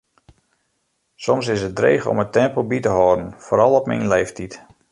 Soms 1.25 1.47
is 1.53 1.61
it 1.67 1.75
dreech 1.77 2.05
om 2.11 2.21
it 2.23 2.33
tempo 2.39 2.59
by 2.69 2.79
te 2.83 2.91
hâlden, 2.97 3.25
foaral 3.45 3.77
op 3.79 3.87
myn 3.89 4.09
leeftiid. 4.13 4.53